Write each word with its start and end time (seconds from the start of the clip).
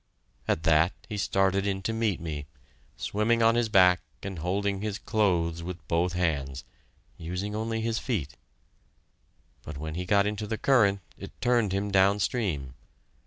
At 0.47 0.63
that, 0.63 0.93
he 1.09 1.15
started 1.17 1.67
in 1.67 1.83
to 1.83 1.93
meet 1.93 2.19
me, 2.19 2.47
swimming 2.97 3.43
on 3.43 3.53
his 3.53 3.69
back 3.69 4.01
and 4.23 4.39
holding 4.39 4.81
his 4.81 4.97
clothes 4.97 5.61
with 5.61 5.87
both 5.87 6.13
hands, 6.13 6.63
using 7.19 7.55
only 7.55 7.81
his 7.81 7.99
feet, 7.99 8.35
but 9.61 9.77
when 9.77 9.93
he 9.93 10.05
got 10.05 10.25
into 10.25 10.47
the 10.47 10.57
current, 10.57 11.01
it 11.19 11.39
turned 11.39 11.71
him 11.71 11.91
downstream. 11.91 12.73